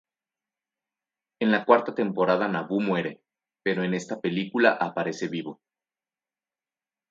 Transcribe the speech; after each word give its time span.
En 1.39 1.51
la 1.51 1.63
cuarta 1.63 1.93
temporada 1.93 2.47
Nabu 2.47 2.81
muere, 2.81 3.21
pero 3.61 3.83
en 3.83 3.93
esta 3.93 4.19
película 4.19 4.71
aparece 4.71 5.27
vivo. 5.27 5.61